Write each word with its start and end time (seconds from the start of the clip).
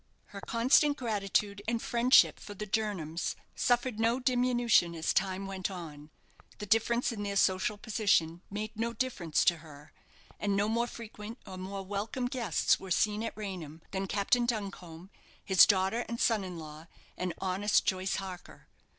Her 0.33 0.41
constant 0.41 0.97
gratitude 0.97 1.61
and 1.67 1.79
friendship 1.79 2.39
for 2.39 2.55
the 2.55 2.65
Jernams 2.65 3.35
suffered 3.55 3.99
no 3.99 4.19
diminution 4.19 4.95
as 4.95 5.13
time 5.13 5.45
went 5.45 5.69
on. 5.69 6.09
The 6.57 6.65
difference 6.65 7.11
in 7.11 7.21
their 7.21 7.35
social 7.35 7.77
position 7.77 8.41
made 8.49 8.71
no 8.75 8.93
difference 8.93 9.45
to 9.45 9.57
her; 9.57 9.93
and 10.39 10.55
no 10.55 10.67
more 10.67 10.87
frequent 10.87 11.37
or 11.45 11.57
more 11.59 11.85
welcome 11.85 12.25
guests 12.25 12.79
were 12.79 12.89
seen 12.89 13.21
at 13.21 13.37
Raynham 13.37 13.83
than 13.91 14.07
Captain 14.07 14.47
Duncombe, 14.47 15.11
his 15.45 15.67
daughter 15.67 15.99
and 16.09 16.19
son 16.19 16.43
in 16.43 16.57
law, 16.57 16.87
and 17.15 17.35
honest 17.37 17.85
Joyce 17.85 18.15
Harker. 18.15 18.65